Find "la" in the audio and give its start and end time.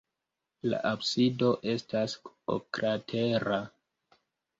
0.69-0.77